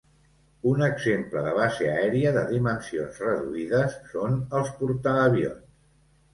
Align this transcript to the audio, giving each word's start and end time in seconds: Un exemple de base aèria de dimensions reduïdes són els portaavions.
Un 0.69 0.79
exemple 0.85 1.43
de 1.47 1.51
base 1.57 1.91
aèria 1.91 2.33
de 2.39 2.43
dimensions 2.55 3.21
reduïdes 3.27 4.01
són 4.17 4.43
els 4.63 4.75
portaavions. 4.83 5.65